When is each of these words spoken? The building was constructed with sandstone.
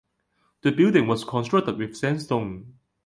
The 0.63 0.71
building 0.71 1.05
was 1.05 1.23
constructed 1.23 1.77
with 1.77 1.95
sandstone. 1.95 2.73